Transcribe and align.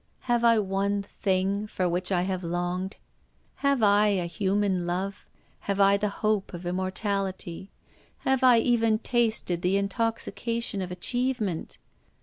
Have 0.21 0.43
I 0.43 0.57
one 0.57 1.03
thing 1.03 1.67
for 1.67 1.87
which 1.87 2.11
I 2.11 2.23
have 2.23 2.43
longed? 2.43 2.97
Have 3.57 3.83
I 3.83 4.07
a 4.07 4.25
human 4.25 4.87
love, 4.87 5.27
have 5.69 5.79
I 5.79 5.95
the 5.95 6.09
hope 6.09 6.55
of 6.55 6.63
immor. 6.63 6.91
tality, 6.91 7.67
have 8.21 8.41
I 8.43 8.57
even 8.57 8.97
tasted 8.97 9.61
the 9.61 9.77
intoxication 9.77 10.81
of 10.81 10.91
achievement 10.91 11.77